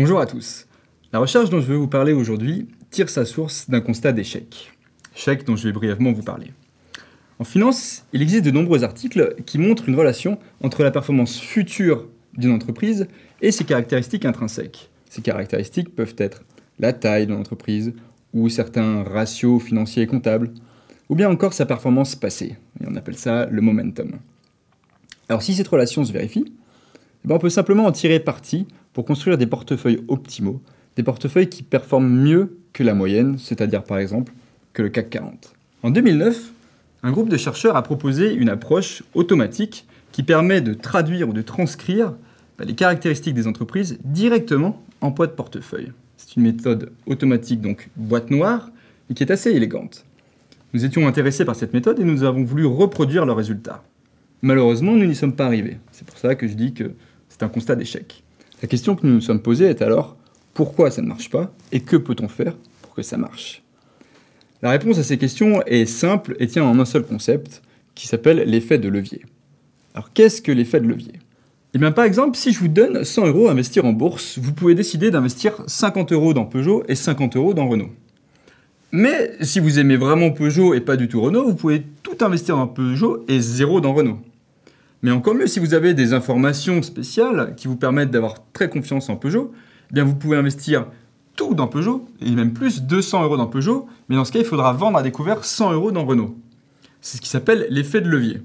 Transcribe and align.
Bonjour 0.00 0.20
à 0.20 0.26
tous. 0.26 0.66
La 1.12 1.18
recherche 1.18 1.50
dont 1.50 1.60
je 1.60 1.66
vais 1.66 1.76
vous 1.76 1.88
parler 1.88 2.12
aujourd'hui 2.12 2.68
tire 2.90 3.08
sa 3.08 3.24
source 3.24 3.68
d'un 3.68 3.80
constat 3.80 4.12
d'échec. 4.12 4.70
Échec 5.16 5.44
dont 5.44 5.56
je 5.56 5.64
vais 5.64 5.72
brièvement 5.72 6.12
vous 6.12 6.22
parler. 6.22 6.52
En 7.40 7.44
finance, 7.44 8.04
il 8.12 8.22
existe 8.22 8.44
de 8.44 8.52
nombreux 8.52 8.84
articles 8.84 9.34
qui 9.44 9.58
montrent 9.58 9.88
une 9.88 9.96
relation 9.96 10.38
entre 10.62 10.84
la 10.84 10.92
performance 10.92 11.40
future 11.40 12.06
d'une 12.34 12.52
entreprise 12.52 13.08
et 13.42 13.50
ses 13.50 13.64
caractéristiques 13.64 14.24
intrinsèques. 14.24 14.88
Ces 15.10 15.20
caractéristiques 15.20 15.92
peuvent 15.92 16.14
être 16.18 16.42
la 16.78 16.92
taille 16.92 17.26
de 17.26 17.32
l'entreprise 17.32 17.92
ou 18.34 18.48
certains 18.48 19.02
ratios 19.02 19.62
financiers 19.62 20.02
et 20.02 20.06
comptables, 20.06 20.50
ou 21.08 21.14
bien 21.14 21.30
encore 21.30 21.52
sa 21.52 21.66
performance 21.66 22.14
passée. 22.14 22.56
Et 22.80 22.84
on 22.86 22.94
appelle 22.96 23.16
ça 23.16 23.46
le 23.46 23.62
momentum. 23.62 24.18
Alors 25.28 25.42
si 25.42 25.54
cette 25.54 25.68
relation 25.68 26.04
se 26.04 26.12
vérifie, 26.12 26.44
eh 26.46 27.28
ben, 27.28 27.34
on 27.34 27.38
peut 27.38 27.50
simplement 27.50 27.86
en 27.86 27.92
tirer 27.92 28.20
parti 28.20 28.66
pour 28.92 29.04
construire 29.04 29.38
des 29.38 29.46
portefeuilles 29.46 30.04
optimaux, 30.08 30.60
des 30.96 31.02
portefeuilles 31.02 31.48
qui 31.48 31.62
performent 31.62 32.08
mieux 32.08 32.58
que 32.72 32.82
la 32.82 32.94
moyenne, 32.94 33.38
c'est-à-dire 33.38 33.84
par 33.84 33.98
exemple 33.98 34.32
que 34.72 34.82
le 34.82 34.88
CAC 34.88 35.10
40. 35.10 35.54
En 35.82 35.90
2009, 35.90 36.52
un 37.02 37.12
groupe 37.12 37.28
de 37.28 37.36
chercheurs 37.36 37.76
a 37.76 37.82
proposé 37.82 38.34
une 38.34 38.48
approche 38.48 39.02
automatique 39.14 39.86
qui 40.12 40.22
permet 40.22 40.60
de 40.60 40.74
traduire 40.74 41.28
ou 41.28 41.32
de 41.32 41.42
transcrire 41.42 42.14
bah, 42.58 42.64
les 42.64 42.74
caractéristiques 42.74 43.34
des 43.34 43.46
entreprises 43.46 43.98
directement 44.04 44.82
en 45.00 45.12
poids 45.12 45.26
de 45.26 45.32
portefeuille. 45.32 45.92
C'est 46.18 46.36
une 46.36 46.42
méthode 46.42 46.92
automatique, 47.06 47.60
donc 47.60 47.88
boîte 47.96 48.30
noire, 48.30 48.70
et 49.08 49.14
qui 49.14 49.22
est 49.22 49.30
assez 49.30 49.50
élégante. 49.52 50.04
Nous 50.74 50.84
étions 50.84 51.06
intéressés 51.06 51.44
par 51.46 51.56
cette 51.56 51.72
méthode 51.72 51.98
et 52.00 52.04
nous 52.04 52.24
avons 52.24 52.44
voulu 52.44 52.66
reproduire 52.66 53.24
le 53.24 53.32
résultat. 53.32 53.82
Malheureusement, 54.42 54.92
nous 54.92 55.06
n'y 55.06 55.14
sommes 55.14 55.34
pas 55.34 55.46
arrivés. 55.46 55.78
C'est 55.92 56.06
pour 56.06 56.18
ça 56.18 56.34
que 56.34 56.46
je 56.46 56.54
dis 56.54 56.74
que 56.74 56.92
c'est 57.28 57.42
un 57.44 57.48
constat 57.48 57.76
d'échec. 57.76 58.22
La 58.60 58.68
question 58.68 58.96
que 58.96 59.06
nous 59.06 59.14
nous 59.14 59.20
sommes 59.20 59.40
posée 59.40 59.66
est 59.66 59.80
alors 59.80 60.16
pourquoi 60.54 60.90
ça 60.90 61.02
ne 61.02 61.06
marche 61.06 61.30
pas 61.30 61.54
et 61.70 61.80
que 61.80 61.96
peut-on 61.96 62.28
faire 62.28 62.56
pour 62.82 62.94
que 62.94 63.02
ça 63.02 63.16
marche? 63.16 63.62
La 64.60 64.70
réponse 64.70 64.98
à 64.98 65.04
ces 65.04 65.18
questions 65.18 65.62
est 65.66 65.86
simple 65.86 66.34
et 66.40 66.48
tient 66.48 66.64
en 66.64 66.80
un 66.80 66.84
seul 66.84 67.04
concept 67.04 67.62
qui 67.94 68.08
s'appelle 68.08 68.38
l'effet 68.38 68.78
de 68.78 68.88
levier. 68.88 69.24
Alors 69.94 70.12
qu'est-ce 70.12 70.42
que 70.42 70.50
l'effet 70.50 70.80
de 70.80 70.88
levier? 70.88 71.12
Eh 71.80 71.90
par 71.92 72.04
exemple, 72.04 72.36
si 72.36 72.52
je 72.52 72.58
vous 72.58 72.68
donne 72.68 73.04
100 73.04 73.28
euros 73.28 73.48
à 73.48 73.52
investir 73.52 73.84
en 73.84 73.92
bourse, 73.92 74.38
vous 74.38 74.52
pouvez 74.52 74.74
décider 74.74 75.12
d'investir 75.12 75.62
50 75.66 76.12
euros 76.12 76.34
dans 76.34 76.44
Peugeot 76.44 76.82
et 76.88 76.96
50 76.96 77.36
euros 77.36 77.54
dans 77.54 77.68
Renault. 77.68 77.90
Mais 78.90 79.32
si 79.42 79.60
vous 79.60 79.78
aimez 79.78 79.96
vraiment 79.96 80.32
Peugeot 80.32 80.74
et 80.74 80.80
pas 80.80 80.96
du 80.96 81.06
tout 81.06 81.20
Renault, 81.20 81.44
vous 81.44 81.54
pouvez 81.54 81.84
tout 82.02 82.16
investir 82.24 82.56
dans 82.56 82.66
Peugeot 82.66 83.24
et 83.28 83.38
zéro 83.38 83.80
dans 83.80 83.94
Renault. 83.94 84.18
Mais 85.02 85.12
encore 85.12 85.36
mieux, 85.36 85.46
si 85.46 85.60
vous 85.60 85.74
avez 85.74 85.94
des 85.94 86.14
informations 86.14 86.82
spéciales 86.82 87.54
qui 87.56 87.68
vous 87.68 87.76
permettent 87.76 88.10
d'avoir 88.10 88.36
très 88.52 88.68
confiance 88.68 89.08
en 89.08 89.16
Peugeot, 89.16 89.52
eh 89.90 89.94
bien 89.94 90.02
vous 90.02 90.16
pouvez 90.16 90.36
investir 90.36 90.86
tout 91.36 91.54
dans 91.54 91.68
Peugeot, 91.68 92.08
et 92.20 92.30
même 92.30 92.52
plus 92.52 92.82
200 92.82 93.22
euros 93.22 93.36
dans 93.36 93.46
Peugeot, 93.46 93.86
mais 94.08 94.16
dans 94.16 94.24
ce 94.24 94.32
cas, 94.32 94.40
il 94.40 94.44
faudra 94.44 94.72
vendre 94.72 94.98
à 94.98 95.04
découvert 95.04 95.44
100 95.44 95.74
euros 95.74 95.92
dans 95.92 96.04
Renault. 96.04 96.34
C'est 97.00 97.18
ce 97.18 97.22
qui 97.22 97.28
s'appelle 97.28 97.68
l'effet 97.70 98.00
de 98.00 98.08
levier. 98.08 98.42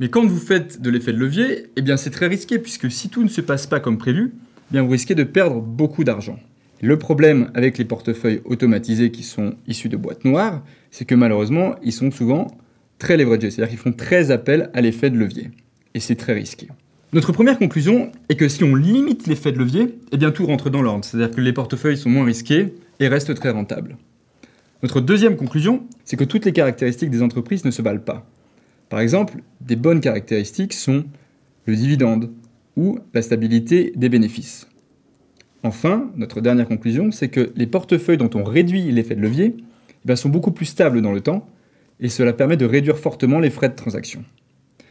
Mais 0.00 0.08
quand 0.10 0.26
vous 0.26 0.38
faites 0.38 0.80
de 0.82 0.90
l'effet 0.90 1.12
de 1.12 1.18
levier, 1.18 1.66
eh 1.76 1.96
c'est 1.96 2.10
très 2.10 2.26
risqué, 2.26 2.58
puisque 2.58 2.90
si 2.90 3.08
tout 3.08 3.22
ne 3.22 3.28
se 3.28 3.40
passe 3.40 3.66
pas 3.66 3.80
comme 3.80 3.98
prévu, 3.98 4.32
eh 4.34 4.72
bien 4.72 4.82
vous 4.82 4.90
risquez 4.90 5.14
de 5.14 5.24
perdre 5.24 5.60
beaucoup 5.60 6.04
d'argent. 6.04 6.38
Le 6.82 6.98
problème 6.98 7.50
avec 7.54 7.78
les 7.78 7.86
portefeuilles 7.86 8.42
automatisés 8.44 9.10
qui 9.10 9.22
sont 9.22 9.54
issus 9.66 9.88
de 9.88 9.96
boîtes 9.96 10.24
noires, 10.24 10.62
c'est 10.90 11.06
que 11.06 11.14
malheureusement, 11.14 11.76
ils 11.82 11.92
sont 11.92 12.10
souvent 12.10 12.48
très 12.98 13.16
leveragés, 13.16 13.50
c'est-à-dire 13.50 13.70
qu'ils 13.70 13.78
font 13.78 13.92
très 13.92 14.30
appel 14.30 14.70
à 14.74 14.82
l'effet 14.82 15.08
de 15.08 15.16
levier 15.16 15.50
et 15.96 16.00
c'est 16.00 16.14
très 16.14 16.34
risqué. 16.34 16.68
Notre 17.14 17.32
première 17.32 17.58
conclusion 17.58 18.12
est 18.28 18.36
que 18.36 18.48
si 18.48 18.62
on 18.62 18.74
limite 18.74 19.26
l'effet 19.26 19.50
de 19.50 19.58
levier, 19.58 19.98
eh 20.12 20.32
tout 20.32 20.44
rentre 20.44 20.68
dans 20.68 20.82
l'ordre, 20.82 21.04
c'est-à-dire 21.04 21.34
que 21.34 21.40
les 21.40 21.54
portefeuilles 21.54 21.96
sont 21.96 22.10
moins 22.10 22.24
risqués 22.24 22.74
et 23.00 23.08
restent 23.08 23.34
très 23.34 23.48
rentables. 23.48 23.96
Notre 24.82 25.00
deuxième 25.00 25.36
conclusion, 25.36 25.86
c'est 26.04 26.16
que 26.16 26.24
toutes 26.24 26.44
les 26.44 26.52
caractéristiques 26.52 27.08
des 27.08 27.22
entreprises 27.22 27.64
ne 27.64 27.70
se 27.70 27.80
valent 27.80 28.00
pas. 28.00 28.26
Par 28.88 29.00
exemple, 29.00 29.42
des 29.60 29.76
bonnes 29.76 30.00
caractéristiques 30.00 30.72
sont 30.72 31.04
le 31.64 31.76
dividende 31.76 32.30
ou 32.76 32.98
la 33.14 33.22
stabilité 33.22 33.92
des 33.96 34.08
bénéfices. 34.08 34.68
Enfin, 35.62 36.10
notre 36.16 36.40
dernière 36.40 36.68
conclusion, 36.68 37.10
c'est 37.10 37.28
que 37.28 37.52
les 37.56 37.66
portefeuilles 37.66 38.18
dont 38.18 38.30
on 38.34 38.44
réduit 38.44 38.92
l'effet 38.92 39.16
de 39.16 39.20
levier 39.20 39.56
eh 40.08 40.16
sont 40.16 40.28
beaucoup 40.28 40.52
plus 40.52 40.66
stables 40.66 41.02
dans 41.02 41.12
le 41.12 41.20
temps 41.20 41.48
et 41.98 42.08
cela 42.08 42.32
permet 42.32 42.56
de 42.56 42.66
réduire 42.66 42.98
fortement 42.98 43.40
les 43.40 43.50
frais 43.50 43.68
de 43.68 43.74
transaction. 43.74 44.24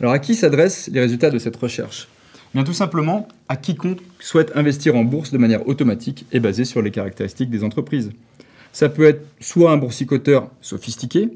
Alors 0.00 0.12
à 0.12 0.18
qui 0.18 0.34
s'adressent 0.34 0.88
les 0.92 1.00
résultats 1.00 1.30
de 1.30 1.38
cette 1.38 1.56
recherche? 1.56 2.08
Bien 2.54 2.64
tout 2.64 2.72
simplement 2.72 3.28
à 3.48 3.56
quiconque 3.56 4.00
souhaite 4.18 4.52
investir 4.56 4.96
en 4.96 5.04
bourse 5.04 5.30
de 5.30 5.38
manière 5.38 5.68
automatique 5.68 6.26
et 6.32 6.40
basée 6.40 6.64
sur 6.64 6.82
les 6.82 6.90
caractéristiques 6.90 7.50
des 7.50 7.62
entreprises. 7.62 8.10
Ça 8.72 8.88
peut 8.88 9.04
être 9.04 9.26
soit 9.40 9.70
un 9.70 9.76
boursicoteur 9.76 10.50
sophistiqué, 10.60 11.30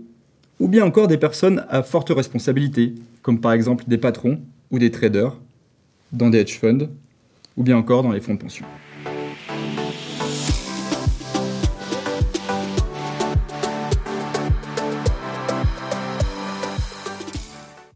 ou 0.61 0.69
bien 0.69 0.85
encore 0.85 1.09
des 1.09 1.17
personnes 1.17 1.65
à 1.71 1.83
forte 1.83 2.11
responsabilité, 2.11 2.95
comme 3.23 3.41
par 3.41 3.53
exemple 3.53 3.85
des 3.89 3.99
patrons 3.99 4.41
ou 4.71 4.79
des 4.79 4.91
traders 4.91 5.37
dans 6.13 6.29
des 6.29 6.39
hedge 6.39 6.59
funds, 6.59 6.89
ou 7.57 7.63
bien 7.63 7.77
encore 7.77 8.03
dans 8.03 8.13
les 8.13 8.21
fonds 8.21 8.35
de 8.35 8.41
pension. 8.41 8.67